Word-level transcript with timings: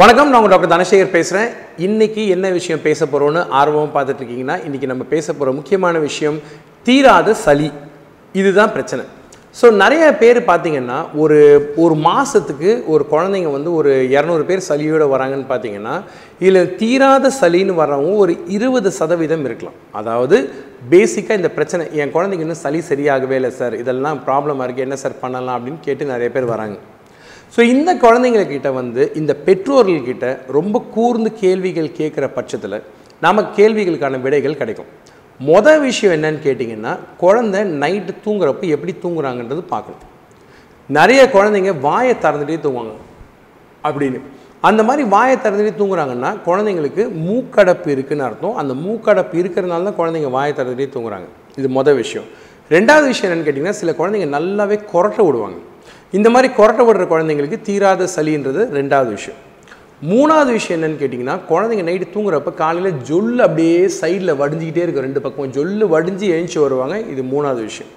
வணக்கம் 0.00 0.28
நான் 0.30 0.38
உங்கள் 0.38 0.52
டாக்டர் 0.52 0.72
தனசேகர் 0.72 1.14
பேசுகிறேன் 1.14 1.48
இன்றைக்கி 1.86 2.22
என்ன 2.34 2.46
விஷயம் 2.56 2.82
பேச 2.84 3.06
போகிறோன்னு 3.06 3.40
ஆர்வம் 3.60 3.90
பார்த்துட்ருக்கீங்கன்னா 3.94 4.54
இன்றைக்கி 4.66 4.86
நம்ம 4.90 5.04
பேச 5.12 5.26
போகிற 5.32 5.50
முக்கியமான 5.56 5.98
விஷயம் 6.04 6.36
தீராத 6.86 7.34
சளி. 7.42 7.66
இதுதான் 8.34 8.72
பிரச்சனை. 8.76 9.02
ஸோ 9.58 9.66
நிறைய 9.82 10.04
பேர் 10.20 10.38
பார்த்திங்கன்னா 10.50 10.98
ஒரு 11.22 11.38
ஒரு 11.84 11.96
மாதத்துக்கு 12.06 12.70
ஒரு 12.92 13.04
குழந்தைங்க 13.12 13.50
வந்து 13.56 13.72
ஒரு 13.80 13.90
இரநூறு 14.14 14.46
பேர் 14.50 14.62
சளியோடு 14.68 15.08
வராங்கன்னு 15.14 15.50
பார்த்தீங்கன்னா 15.50 15.96
இதில் 16.44 16.70
தீராத 16.82 17.32
சளின்னு 17.40 17.74
வர்றவங்க 17.82 18.14
ஒரு 18.26 18.36
இருபது 18.58 18.92
சதவீதம் 19.00 19.44
இருக்கலாம். 19.50 19.76
அதாவது 20.02 20.38
பேசிக்காக 20.94 21.40
இந்த 21.40 21.52
பிரச்சனை 21.58 21.86
என் 22.04 22.14
குழந்தைங்க 22.16 22.46
இன்னும் 22.46 22.62
சளி 22.64 22.82
சரியாகவே 22.92 23.38
இல்லை 23.40 23.52
சார் 23.60 23.76
இதெல்லாம் 23.82 24.22
ப்ராப்ளமாக 24.28 24.68
இருக்குது 24.68 24.88
என்ன 24.88 24.98
சார் 25.04 25.20
பண்ணலாம் 25.26 25.58
அப்படின்னு 25.58 25.82
கேட்டு 25.88 26.12
நிறைய 26.14 26.30
பேர் 26.36 26.52
வராங்க. 26.54 26.78
ஸோ 27.54 27.60
இந்த 27.60 27.94
குழந்தைங்கக்கிட்ட 27.94 28.72
வந்து 28.72 29.12
இந்த 29.14 29.36
பெற்றோர்கள்கிட்ட 29.46 30.26
ரொம்ப 30.56 30.82
கூர்ந்து 30.94 31.30
கேள்விகள் 31.32 31.96
கேட்குற 31.98 32.26
பட்சத்தில் 32.26 32.82
நமக்கு 33.20 33.50
கேள்விகளுக்கான 33.60 34.20
விடைகள் 34.20 34.60
கிடைக்கும். 34.60 34.90
மொதல் 35.40 35.80
விஷயம் 35.80 36.14
என்னன்னு 36.16 36.40
கேட்டிங்கன்னா 36.46 36.98
குழந்தை 37.16 37.60
நைட்டு 37.60 38.12
தூங்குறப்ப 38.24 38.68
எப்படி 38.68 38.94
தூங்குறாங்கன்றது 39.02 39.62
பார்க்கணும். 39.74 40.04
நிறைய 40.88 41.30
குழந்தைங்க 41.32 41.80
வாயை 41.80 42.14
திறந்துட்டே 42.22 42.58
தூங்குவாங்க. 42.66 42.94
அப்படின்னு. 43.84 44.20
அந்த 44.60 44.82
மாதிரி 44.82 45.08
வாயை 45.08 45.36
திறந்துட்டே 45.36 45.72
தூங்குறாங்கன்னா 45.80 46.30
குழந்தைங்களுக்கு 46.46 47.02
மூக்கடப்பு 47.26 47.88
இருக்குதுன்னு 47.94 48.26
அர்த்தம். 48.28 48.56
அந்த 48.56 48.74
மூக்கடப்பு 48.74 49.36
இருக்கிறதுனால 49.42 49.88
தான் 49.88 49.98
குழந்தைங்க 50.00 50.30
வாயை 50.30 50.54
திறந்துட்டே 50.56 50.88
தூங்குறாங்க. 50.96 51.28
இது 51.56 51.68
மொதல் 51.68 51.94
விஷயம். 51.94 52.28
ரெண்டாவது 52.70 53.06
விஷயம் 53.06 53.30
என்னென்னு 53.30 53.48
கேட்டிங்கன்னா 53.48 53.78
சில 53.82 53.92
குழந்தைங்க 53.92 54.28
நல்லாவே 54.38 54.78
குரட்ட 54.92 55.20
விடுவாங்க. 55.26 55.58
இந்த 56.18 56.28
மாதிரி 56.34 56.48
கொரட்டை 56.54 56.84
விடுற 56.86 57.04
குழந்தைங்களுக்கு 57.10 57.58
தீராத 57.66 58.08
சளின்றது 58.14 58.62
ரெண்டாவது 58.78 59.10
விஷயம். 59.16 59.38
மூணாவது 60.10 60.50
விஷயம் 60.58 60.78
என்னன்னு 60.78 61.00
கேட்டிங்கன்னா 61.02 61.36
குழந்தைங்க 61.50 61.84
நைட்டு 61.88 62.06
தூங்குறப்ப 62.14 62.54
காலையில் 62.54 62.98
ஜொல்லு 63.08 63.40
அப்படியே 63.46 63.78
சைடில் 64.00 64.38
வடிஞ்சிக்கிட்டே 64.42 64.82
இருக்கும் 64.84 65.06
ரெண்டு 65.06 65.20
பக்கம் 65.26 65.52
ஜொல்லு 65.56 65.86
வடிஞ்சு 65.94 66.26
எழுந்துச்சு 66.34 66.60
வருவாங்க 66.60 66.98
இது 67.12 67.22
மூணாவது 67.22 67.62
விஷயம். 67.70 67.92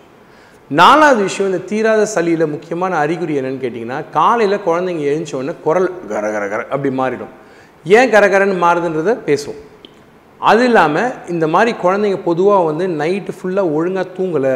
நாலாவது 0.79 1.21
விஷயம் 1.23 1.51
இந்த 1.51 1.63
தீராத 1.71 2.07
சளியில் 2.15 2.51
முக்கியமான 2.55 2.95
அறிகுறி 3.03 3.39
என்னன்னு 3.39 3.63
கேட்டிங்கன்னா 3.65 3.99
காலையில் 4.11 4.65
குழந்தைங்க 4.67 5.03
எழுந்த 5.11 5.37
உடனே 5.37 5.53
குரல் 5.63 5.91
கர 6.07 6.31
கர 6.31 6.47
கர 6.47 6.61
அப்படி 6.69 6.91
மாறிடும். 7.01 7.33
ஏன் 7.85 8.11
கரகரன்னு 8.11 8.63
மாறுதுன்றதை 8.65 9.15
பேசுவோம். 9.29 9.61
அது 10.49 10.63
இல்லாமல் 10.69 11.11
இந்த 11.33 11.45
மாதிரி 11.53 11.71
குழந்தைங்க 11.83 12.17
பொதுவாக 12.29 12.67
வந்து 12.69 12.85
நைட்டு 13.01 13.33
ஃபுல்லாக 13.35 13.73
ஒழுங்காக 13.77 14.07
தூங்கலை. 14.17 14.55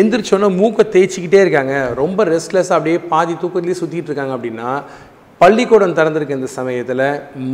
எந்திரிச்சோன்னா 0.00 0.48
மூக்கை 0.60 0.84
தேய்ச்சிக்கிட்டே 0.94 1.40
இருக்காங்க. 1.44 1.74
ரொம்ப 2.00 2.24
ரெஸ்ட்லெஸ்ஸாக 2.34 2.78
அப்படியே 2.78 2.98
பாதி 3.12 3.34
தூக்கத்துலேயே 3.42 3.78
சுற்றிட்டு 3.80 4.10
இருக்காங்க 4.10 4.34
அப்படின்னா 4.36 4.70
பள்ளிக்கூடம் 5.40 5.96
திறந்திருக்க 5.98 6.40
இந்த 6.40 6.50
சமயத்தில் 6.58 7.04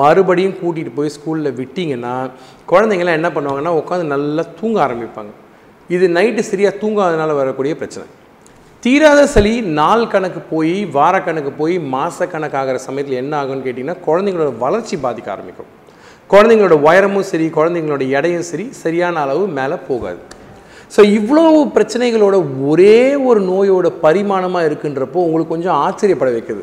மறுபடியும் 0.01 0.57
கூட்டிகிட்டு 0.61 0.93
போய் 0.99 1.15
ஸ்கூலில் 1.17 1.57
விட்டிங்கன்னா 1.61 2.15
குழந்தைங்களாம் 2.73 3.19
என்ன 3.21 3.31
பண்ணுவாங்கன்னா 3.37 3.73
உட்காந்து 3.81 4.07
நல்லா 4.15 4.45
தூங்க 4.61 4.79
ஆரம்பிப்பாங்க. 4.87 5.33
இது 5.97 6.07
நைட்டு 6.19 6.43
சரியாக 6.51 6.81
தூங்காதனால 6.83 7.35
வரக்கூடிய 7.43 7.75
பிரச்சனை. 7.83 8.07
தீராத 8.85 9.21
சளி 9.37 9.55
நாள் 9.81 10.11
கணக்கு 10.13 10.41
போய் 10.55 10.77
வார 10.97 11.15
கணக்கு 11.27 11.51
போய் 11.61 11.77
மாத 11.95 12.27
கணக்காகிற 12.35 12.79
சமயத்தில் 12.89 13.21
என்ன 13.25 13.33
ஆகும்னு 13.43 13.67
கேட்டிங்கன்னா 13.67 14.01
குழந்தைங்களோட 14.09 14.53
வளர்ச்சி 14.65 14.97
பாதிக்க 15.05 15.31
ஆரம்பிக்கும். 15.35 15.71
குழந்தைங்களோட 16.31 16.77
உயரமும் 16.89 17.27
சரி 17.31 17.47
குழந்தைங்களோட 17.57 18.05
எடையும் 18.19 18.47
சரி 18.51 18.67
சரியான 18.83 19.21
அளவு 19.25 19.43
மேலே 19.59 19.77
போகாது. 19.89 20.21
ஸோ 20.95 21.01
இவ்வளோ 21.19 21.43
பிரச்சனைகளோட 21.75 22.37
ஒரே 22.71 22.97
ஒரு 23.29 23.41
நோயோட 23.51 23.89
பரிமாணமாக 24.05 24.69
இருக்குன்றப்போ 24.69 25.19
உங்களுக்கு 25.27 25.55
கொஞ்சம் 25.55 25.79
ஆச்சரியப்பட 25.87 26.31
வைக்குது. 26.37 26.63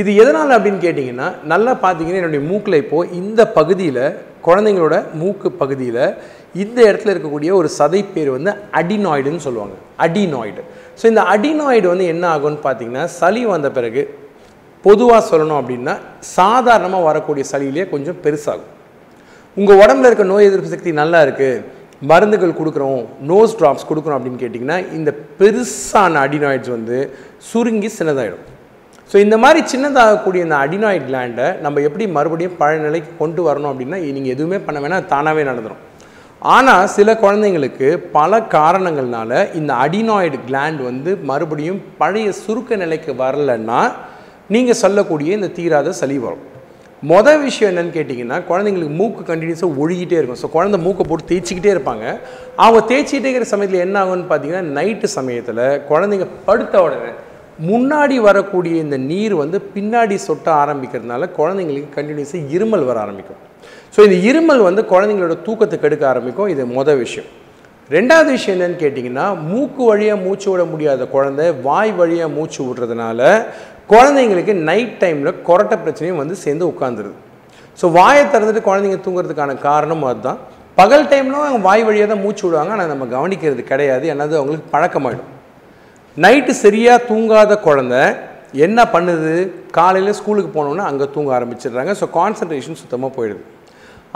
இது 0.00 0.10
எதனால் 0.22 0.54
அப்படின்னு 0.56 0.80
கேட்டிங்கன்னா 0.84 1.26
நல்லா 1.52 1.72
பார்த்தீங்கன்னா 1.82 2.20
என்னுடைய 2.20 2.44
மூக்கில் 2.50 2.80
இப்போது 2.84 3.10
இந்த 3.20 3.40
பகுதியில் 3.58 4.04
குழந்தைங்களோட 4.46 4.96
மூக்கு 5.20 5.48
பகுதியில் 5.60 6.02
இந்த 6.62 6.78
இடத்துல 6.88 7.12
இருக்கக்கூடிய 7.12 7.50
ஒரு 7.60 7.68
சதை 7.78 8.00
பேர் 8.14 8.30
வந்து 8.36 8.52
அடினாய்டுன்னு 8.80 9.44
சொல்லுவாங்க. 9.46 9.76
அடினாய்டு 10.04 10.62
ஸோ 11.00 11.04
இந்த 11.12 11.22
அடினாய்டு 11.34 11.86
வந்து 11.92 12.06
என்ன 12.14 12.24
ஆகும்னு 12.34 12.60
பார்த்தீங்கன்னா 12.66 13.04
சளி 13.20 13.42
வந்த 13.54 13.70
பிறகு 13.70 14.02
பொதுவாக 14.84 15.22
சொல்லணும் 15.30 15.60
அப்படின்னா 15.60 15.94
சாதாரணமாக 16.36 17.06
வரக்கூடிய 17.08 17.44
சளியிலே 17.52 17.84
கொஞ்சம் 17.92 18.18
பெருசாகும். 18.24 18.70
உங்கள் 19.56 19.80
உடம்புல 19.82 20.08
இருக்க 20.10 20.24
நோய் 20.32 20.48
எதிர்ப்பு 20.48 20.72
சக்தி 20.74 20.92
நல்லா 21.02 21.18
இருக்குது 21.26 21.62
மருந்துகள் 22.10 22.58
கொடுக்குறோம் 22.60 23.02
நோஸ் 23.30 23.56
ட்ராப்ஸ் 23.60 23.88
கொடுக்குறோம் 23.90 24.16
அப்படின்னு 24.18 24.42
கேட்டிங்கன்னா 24.42 24.78
இந்த 24.98 25.10
பெருசான 25.40 26.18
அடினாய்ட்ஸ் 26.26 26.74
வந்து 26.76 26.98
சுருங்கி 27.50 27.90
சின்னதாயிடும். 27.98 28.44
ஸோ 29.10 29.16
இந்த 29.24 29.36
மாதிரி 29.42 29.60
சின்னதாகக்கூடிய 29.72 30.40
இந்த 30.46 30.56
அடினாய்ட் 30.64 31.08
கிளாண்டை 31.08 31.46
நம்ம 31.64 31.80
எப்படி 31.88 32.04
மறுபடியும் 32.16 32.56
பழைய 32.60 32.80
நிலைக்கு 32.86 33.10
கொண்டு 33.22 33.40
வரணும் 33.48 33.70
அப்படின்னா 33.72 33.98
நீங்கள் 34.16 34.34
எதுவுமே 34.36 34.58
பண்ண 34.66 34.78
வேணாம் 34.84 35.10
தானாகவே 35.12 35.42
நடந்துடும் 35.50 35.82
ஆனால் 36.54 36.88
சில 36.94 37.10
குழந்தைங்களுக்கு 37.24 37.88
பல 38.16 38.40
காரணங்கள்னால 38.56 39.30
இந்த 39.60 39.72
அடினாய்டு 39.84 40.38
கிளாண்ட் 40.48 40.80
வந்து 40.88 41.10
மறுபடியும் 41.30 41.80
பழைய 42.00 42.30
சுருக்க 42.42 42.76
நிலைக்கு 42.82 43.12
வரலைன்னா 43.22 43.80
நீங்கள் 44.50 44.80
சொல்லக்கூடிய 44.82 45.36
இந்த 45.38 45.48
தீராத 45.58 45.92
சளி 46.00 46.16
வரும் 46.24 46.44
மொதல் 47.10 47.40
விஷயம் 47.44 47.70
என்னென்னு 47.70 47.94
கேட்டிங்கன்னா 47.96 48.36
குழந்தைங்களுக்கு 48.50 48.94
மூக்கு 48.98 49.22
கண்டினியூஸாக 49.30 49.78
ஒழுகிட்டே 49.82 50.16
இருக்கும். 50.18 50.40
ஸோ 50.42 50.48
குழந்தை 50.56 50.78
மூக்கை 50.84 51.04
போட்டு 51.08 51.24
தேய்ச்சிக்கிட்டே 51.30 51.70
இருப்பாங்க. 51.74 52.04
அவங்க 52.64 52.80
தேய்ச்சிக்கிட்டே 52.90 53.28
இருக்கிற 53.30 53.48
சமயத்தில் 53.52 53.84
என்ன 53.86 53.96
ஆகும்னு 54.02 54.26
பார்த்தீங்கன்னா 54.30 54.62
நைட்டு 54.78 55.08
சமயத்தில் 55.16 55.62
குழந்தைங்க 55.90 56.28
படுத்த 56.46 56.82
உடனே 56.86 57.10
முன்னாடி 57.68 58.16
வரக்கூடிய 58.28 58.74
இந்த 58.84 58.96
நீர் 59.10 59.34
வந்து 59.42 59.58
பின்னாடி 59.74 60.16
சொட்ட 60.28 60.48
ஆரம்பிக்கிறதுனால 60.62 61.28
குழந்தைங்களுக்கு 61.38 61.90
கண்டினியூஸாக 61.98 62.50
இருமல் 62.56 62.86
வர 62.90 62.98
ஆரம்பிக்கும். 63.04 63.40
ஸோ 63.96 64.00
இந்த 64.08 64.16
இருமல் 64.30 64.62
வந்து 64.68 64.84
குழந்தைங்களோட 64.92 65.36
தூக்கத்தை 65.48 65.78
கெடுக்க 65.84 66.06
ஆரம்பிக்கும். 66.12 66.50
இது 66.54 66.62
மொதல் 66.78 67.00
விஷயம். 67.04 67.28
ரெண்டாவது 67.90 68.30
விஷயம் 68.36 68.56
என்னன்னு 68.56 68.82
கேட்டிங்கன்னா 68.82 69.24
மூக்கு 69.50 69.82
வழியாக 69.88 70.22
மூச்சு 70.24 70.46
விட 70.50 70.62
முடியாத 70.72 71.06
குழந்தை 71.14 71.46
வாய் 71.66 71.92
வழியாக 71.98 72.34
மூச்சு 72.36 72.60
விடுறதுனால 72.66 73.20
குழந்தைங்களுக்கு 73.92 74.52
நைட் 74.68 74.96
டைமில் 75.02 75.38
கொரட்டை 75.48 75.76
பிரச்சனையும் 75.84 76.20
வந்து 76.22 76.36
சேர்ந்து 76.44 76.64
உட்காந்துருது 76.72 77.16
ஸோ 77.80 77.86
வாயை 77.96 78.24
திறந்துட்டு 78.32 78.60
குழந்தைங்க 78.66 78.98
தூங்குறதுக்கான 79.04 79.52
காரணமும் 79.68 80.08
அதுதான். 80.10 80.38
பகல் 80.80 81.08
டைம்லும் 81.12 81.44
அவங்க 81.46 81.60
வாய் 81.68 81.82
வழியாக 81.86 82.08
தான் 82.12 82.22
மூச்சு 82.24 82.42
விடுவாங்க. 82.44 82.72
ஆனால் 82.74 82.90
நம்ம 82.92 83.04
கவனிக்கிறது 83.14 83.62
கிடையாது. 83.70 84.04
என்னது? 84.12 84.34
அவங்களுக்கு 84.40 84.68
பழக்கமாயிடும். 84.74 85.30
நைட்டு 86.24 86.52
சரியாக 86.64 87.04
தூங்காத 87.10 87.52
குழந்த 87.66 87.94
என்ன 88.66 88.80
பண்ணுது? 88.94 89.32
காலையில் 89.78 90.16
ஸ்கூலுக்கு 90.18 90.50
போனோன்னா 90.56 90.84
அங்கே 90.90 91.06
தூங்க 91.14 91.30
ஆரம்பிச்சிடுறாங்க. 91.38 91.94
ஸோ 92.00 92.06
கான்சன்ட்ரேஷன் 92.18 92.80
சுத்தமாக 92.82 93.12
போயிடுது. 93.16 93.42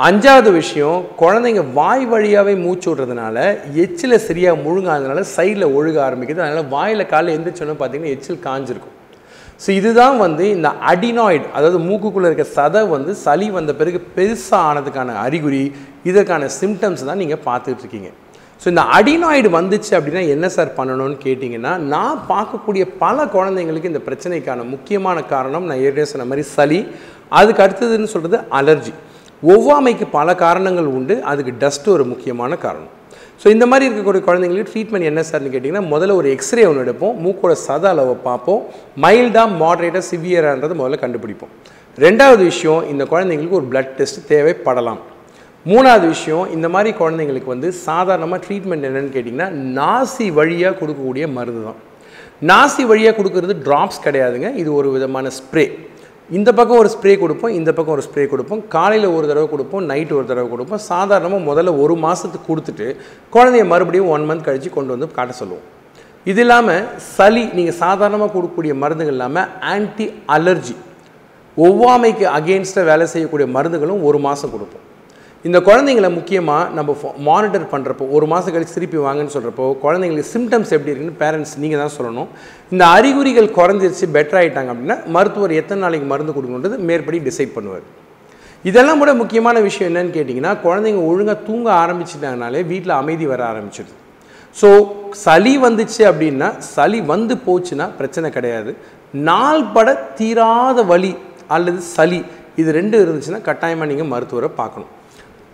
அஞ்சாவது 0.08 0.50
விஷயம் 0.60 0.98
குழந்தைங்க 1.22 1.62
வாய் 1.78 2.04
வழியாகவே 2.12 2.54
மூச்சு 2.64 2.88
விடுறதுனால 2.90 3.38
எச்சில் 3.84 4.24
சரியாக 4.28 4.62
முழுங்காததுனால 4.66 5.24
சைடில் 5.36 5.72
ஒழுக 5.78 5.98
ஆரம்பிக்குது. 6.08 6.44
அதனால் 6.46 6.70
வாயில் 6.76 7.10
காலையில் 7.14 7.36
எந்திரிச்சோன்னு 7.38 7.80
பார்த்தீங்கன்னா 7.80 8.14
எச்சில் 8.16 8.44
காஞ்சிருக்கும். 8.48 8.94
ஸோ 9.60 9.68
இதுதான் 9.78 10.16
வந்து 10.24 10.44
இந்த 10.56 10.68
அடினாய்டு 10.90 11.46
அதாவது 11.56 11.78
மூக்குக்குள்ளே 11.86 12.28
இருக்க 12.30 12.44
சதை 12.56 12.82
வந்து 12.94 13.12
சளி 13.24 13.46
வந்த 13.50 13.72
பிறகு 13.80 13.98
பெருசாக 14.16 14.66
ஆனதுக்கான 14.68 15.16
அறிகுறி 15.24 15.62
இதற்கான 16.10 16.48
சிம்டம்ஸ் 16.60 17.08
தான் 17.08 17.20
நீங்கள் 17.22 17.42
பார்த்துட்ருக்கீங்க 17.46 18.10
ஸோ 18.62 18.66
இந்த 18.72 18.82
அடினாய்டு 18.96 19.48
வந்துச்சு 19.56 19.92
அப்படின்னா 19.96 20.22
என்ன 20.34 20.46
சார் 20.56 20.70
பண்ணணும்னு 20.78 21.16
கேட்டிங்கன்னா 21.26 21.72
நான் 21.94 22.22
பார்க்கக்கூடிய 22.30 22.84
பல 23.02 23.26
குழந்தைங்களுக்கு 23.34 23.92
இந்த 23.92 24.02
பிரச்சனைக்கான 24.08 24.64
முக்கியமான 24.74 25.18
காரணம் 25.34 25.66
நான் 25.70 25.82
ஏற்கனவே 25.86 26.10
சொன்ன 26.12 26.28
மாதிரி 26.30 26.46
சளி 26.56 26.80
அதுக்கு 27.38 27.62
அடுத்ததுன்னு 27.64 28.12
சொல்கிறது 28.14 28.38
அலர்ஜி. 28.60 28.92
ஒவ்வாமைக்கு 29.42 30.06
பல 30.18 30.28
காரணங்கள் 30.44 30.88
உண்டு 30.98 31.14
அதுக்கு 31.32 31.52
டஸ்ட் 31.62 31.88
ஒரு 31.94 32.04
முக்கியமான 32.12 32.52
காரணம். 32.66 32.94
ஸோ 33.42 33.46
இந்த 33.54 33.64
மாதிரி 33.70 33.84
இருக்கக்கூடிய 33.88 34.22
குழந்தைங்களுக்கு 34.28 34.70
ட்ரீட்மெண்ட் 34.72 35.08
என்ன 35.10 35.20
சார்னு 35.28 35.50
கேட்டிங்கன்னா 35.52 35.82
முதல்ல 35.94 36.14
ஒரு 36.20 36.28
எக்ஸ்ரே 36.36 36.62
ஒன்று 36.68 36.84
எடுப்போம். 36.84 37.14
மூக்கோட 37.24 37.52
சத 37.66 37.84
அளவை 37.94 38.14
பார்ப்போம். 38.28 38.62
மைல்டாக 39.04 39.54
மாட்ரேட்டாக 39.60 40.04
சிவியரான்றது 40.10 40.74
முதல்ல 40.80 40.98
கண்டுபிடிப்போம். 41.02 41.52
ரெண்டாவது 42.04 42.42
விஷயம் 42.52 42.82
இந்த 42.92 43.04
குழந்தைங்களுக்கு 43.12 43.58
ஒரு 43.60 43.68
பிளட் 43.72 43.94
டெஸ்ட் 43.98 44.20
தேவைப்படலாம். 44.32 45.00
மூணாவது 45.66 46.06
விஷயம் 46.14 46.44
இந்த 46.56 46.66
மாதிரி 46.74 46.90
குழந்தைங்களுக்கு 47.02 47.50
வந்து 47.54 47.68
சாதாரணமாக 47.86 48.40
ட்ரீட்மெண்ட் 48.46 48.86
என்னென்னு 48.88 49.14
கேட்டிங்கன்னா 49.16 49.48
நாசி 49.78 50.26
வழியாக 50.38 50.76
கொடுக்கக்கூடிய 50.80 51.26
மருந்து 51.38 51.62
தான் 51.68 51.78
நாசி 52.50 52.82
வழியாக 52.90 53.16
கொடுக்கறது 53.18 53.54
ட்ராப்ஸ் 53.66 54.04
கிடையாதுங்க. 54.06 54.50
இது 54.62 54.70
ஒரு 54.80 54.90
விதமான 54.96 55.30
ஸ்ப்ரே 55.38 55.64
இந்த 56.36 56.50
பக்கம் 56.56 56.80
ஒரு 56.82 56.90
ஸ்ப்ரே 56.94 57.12
கொடுப்போம் 57.20 57.52
இந்த 57.58 57.70
பக்கம் 57.76 57.94
ஒரு 57.96 58.02
ஸ்ப்ரே 58.06 58.24
கொடுப்போம். 58.30 58.60
காலையில் 58.74 59.06
ஒரு 59.16 59.26
தடவை 59.28 59.46
கொடுப்போம் 59.52 59.84
நைட்டு 59.90 60.16
ஒரு 60.18 60.26
தடவை 60.30 60.48
கொடுப்போம். 60.50 60.82
சாதாரணமாக 60.88 61.42
முதல்ல 61.50 61.72
ஒரு 61.82 61.94
மாதத்துக்கு 62.04 62.48
கொடுத்துட்டு 62.50 62.86
குழந்தைய 63.34 63.64
மறுபடியும் 63.72 64.10
ஒன் 64.14 64.26
மந்த் 64.30 64.46
கழித்து 64.48 64.70
கொண்டு 64.74 64.94
வந்து 64.94 65.08
காட்ட 65.18 65.34
சொல்லுவோம். 65.40 65.64
இது 66.30 66.42
இல்லாமல் 66.44 66.82
சளி 67.14 67.44
நீங்கள் 67.58 67.78
சாதாரணமாக 67.84 68.30
கொடுக்கக்கூடிய 68.34 68.74
மருந்துகள் 68.82 69.16
இல்லாமல் 69.16 69.48
ஆன்டி 69.72 70.08
அலர்ஜி 70.36 70.76
ஒவ்வாமைக்கு 71.56 72.26
அகெயின்ஸ்டாக 72.38 72.88
வேலை 72.90 73.06
செய்யக்கூடிய 73.14 73.48
மருந்துகளும் 73.56 74.04
ஒரு 74.10 74.20
மாதம் 74.26 74.54
கொடுப்போம். 74.56 74.84
இந்த 75.46 75.58
குழந்தைங்களை 75.66 76.08
முக்கியமாக 76.16 76.62
நம்ம 76.76 76.94
மானிட்டர் 77.26 77.66
பண்ணுறப்போ 77.72 78.04
ஒரு 78.16 78.26
மாதம் 78.30 78.54
கழிச்சு 78.54 78.74
திருப்பி 78.76 78.98
வாங்கன்னு 79.04 79.34
சொல்கிறப்போ 79.34 79.66
குழந்தைங்களுக்கு 79.84 80.30
சிம்டம்ஸ் 80.32 80.72
எப்படி 80.76 80.90
இருக்குன்னு 80.92 81.20
பேரண்ட்ஸ் 81.20 81.54
நீங்கள் 81.62 81.80
தான் 81.82 81.94
சொல்லணும். 81.98 82.28
இந்த 82.72 82.84
அறிகுறிகள் 82.94 83.48
குறைஞ்சிருச்சு 83.58 84.06
பெட்டர் 84.16 84.38
ஆகிட்டாங்க 84.40 84.72
அப்படின்னா 84.72 84.96
மருத்துவர் 85.16 85.54
எத்தனை 85.60 85.80
நாளைக்கு 85.84 86.08
மருந்து 86.12 86.34
கொடுக்கணுன்றது 86.38 86.78
மேற்படி 86.88 87.20
டிசைட் 87.28 87.54
பண்ணுவார். 87.58 87.86
இதெல்லாம் 88.64 89.00
கூட 89.02 89.14
முக்கியமான 89.22 89.56
விஷயம் 89.68 89.88
என்னன்னு 89.90 90.12
கேட்டிங்கன்னா 90.18 90.52
குழந்தைங்க 90.66 91.02
ஒழுங்காக 91.10 91.38
தூங்க 91.48 91.68
ஆரம்பிச்சிட்டாங்கனாலே 91.82 92.62
வீட்டில் 92.72 92.98
அமைதி 93.00 93.26
வர 93.32 93.40
ஆரம்பிச்சிடுது 93.52 93.96
ஸோ 94.56 94.68
சளி 95.24 95.54
வந்துச்சு 95.68 96.02
அப்படின்னா 96.10 96.50
சளி 96.74 97.00
வந்து 97.14 97.34
போச்சுன்னா 97.46 97.88
பிரச்சனை 97.98 98.28
கிடையாது. 98.36 98.70
நாள் 99.30 99.64
பட 99.74 99.88
தீராத 100.18 100.82
வலி 100.92 101.14
அல்லது 101.56 101.80
சளி 101.96 102.22
இது 102.60 102.70
ரெண்டு 102.80 102.96
இருந்துச்சுன்னா 103.04 103.42
கட்டாயமாக 103.48 103.90
நீங்கள் 103.94 104.12
மருத்துவரை 104.14 104.50
பார்க்கணும். 104.60 104.92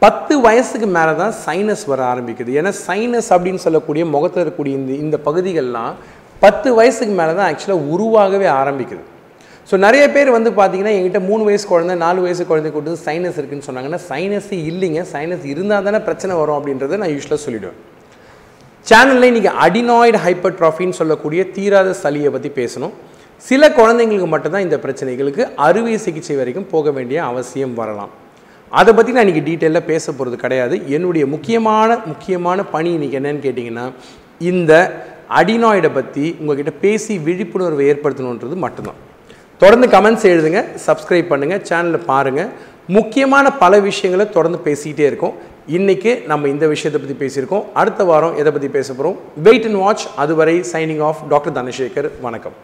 பத்து 0.04 0.34
வயசுக்கு 0.44 0.86
மேலே 0.98 1.12
தான் 1.22 1.34
சைனஸ் 1.44 1.82
வர 1.90 2.00
ஆரம்பிக்குது. 2.12 2.50
ஏன்னா 2.60 2.70
சைனஸ் 2.86 3.28
அப்படின்னு 3.34 3.60
சொல்லக்கூடிய 3.64 4.04
முகத்தில் 4.14 4.42
இருக்கக்கூடிய 4.42 4.74
இந்த 4.80 4.92
இந்த 5.04 5.16
பகுதிகள்லாம் 5.26 5.92
பத்து 6.44 6.68
வயசுக்கு 6.78 7.14
மேலே 7.20 7.32
தான் 7.38 7.48
ஆக்சுவலாக 7.50 7.90
உருவாகவே 7.94 8.48
ஆரம்பிக்குது. 8.60 9.02
ஸோ 9.68 9.74
நிறைய 9.84 10.04
பேர் 10.14 10.30
வந்து 10.36 10.50
பார்த்தீங்கன்னா 10.58 10.94
எங்கிட்ட 10.96 11.20
மூணு 11.28 11.42
வயசு 11.48 11.64
குழந்தை 11.70 11.94
நாலு 12.02 12.18
வயசு 12.24 12.42
குழந்தை 12.50 12.70
கொடுத்து 12.72 12.98
சைனஸ் 13.06 13.38
இருக்குன்னு 13.40 13.66
சொன்னாங்கன்னா 13.68 14.00
சைனஸ் 14.08 14.50
இல்லைங்க. 14.70 15.02
சைனஸ் 15.12 15.44
இருந்தால் 15.52 15.86
தானே 15.86 16.00
பிரச்சனை 16.08 16.34
வரும் 16.40 16.58
அப்படின்றத 16.58 16.98
நான் 17.02 17.14
யூஸ்வலாக 17.14 17.40
சொல்லிவிடுவேன் 17.44 17.78
சேனலில் 18.90 19.28
இன்றைக்கி 19.30 19.52
அடினாய்டு 19.66 20.18
ஹைப்பர்ட்ராஃபின்னு 20.26 20.98
சொல்லக்கூடிய 21.00 21.44
தீராத 21.56 21.94
சளியை 22.02 22.32
பற்றி 22.34 22.52
பேசணும். 22.60 22.94
சில 23.44 23.62
குழந்தைங்களுக்கு 23.78 24.28
மட்டும்தான் 24.34 24.66
இந்த 24.66 24.78
பிரச்சனைகளுக்கு 24.84 25.44
அறுவை 25.68 25.96
சிகிச்சை 26.04 26.36
வரைக்கும் 26.42 26.68
போக 26.74 26.90
வேண்டிய 26.98 27.18
அவசியம் 27.30 27.74
வரலாம். 27.80 28.12
அதை 28.80 28.90
பற்றி 28.94 29.12
நான் 29.14 29.26
இன்றைக்கி 29.26 29.42
டீட்டெயிலாக 29.48 29.90
பேச 29.92 30.12
போகிறது 30.12 30.36
கிடையாது. 30.44 30.76
என்னுடைய 30.96 31.24
முக்கியமான 31.34 31.98
முக்கியமான 32.10 32.58
பணி 32.74 32.90
இன்றைக்கி 32.96 33.16
என்னன்னு 33.20 33.44
கேட்டிங்கன்னா 33.46 33.86
இந்த 34.52 34.72
அடினாய்டை 35.40 35.90
பற்றி 35.98 36.24
உங்ககிட்ட 36.40 36.72
பேசி 36.84 37.14
விழிப்புணர்வை 37.26 37.84
ஏற்படுத்தணுன்றது 37.92 38.56
மட்டும்தான். 38.64 38.98
தொடர்ந்து 39.62 39.88
கமெண்ட்ஸ் 39.94 40.26
எழுதுங்க 40.32 40.60
சப்ஸ்கிரைப் 40.86 41.30
பண்ணுங்கள் 41.32 41.64
சேனலில் 41.70 42.08
பாருங்கள் 42.12 42.50
முக்கியமான 42.98 43.46
பல 43.62 43.78
விஷயங்களை 43.88 44.26
தொடர்ந்து 44.36 44.60
பேசிக்கிட்டே 44.66 45.06
இருக்கோம். 45.10 45.36
இன்றைக்கி 45.76 46.12
நம்ம 46.30 46.48
இந்த 46.54 46.66
விஷயத்தை 46.74 46.98
பற்றி 47.00 47.18
பேசியிருக்கோம். 47.22 47.64
அடுத்த 47.82 48.04
வாரம் 48.10 48.36
எதை 48.42 48.52
பற்றி 48.52 48.70
பேச 48.76 48.88
போகிறோம் 48.92 49.18
வெயிட் 49.48 49.66
அண்ட் 49.70 49.82
வாட்ச் 49.84 50.06
அதுவரை 50.24 50.56
சைனிங் 50.72 51.02
ஆஃப் 51.08 51.22
டாக்டர் 51.32 51.56
தனசேகர் 51.58 52.10
வணக்கம். 52.26 52.56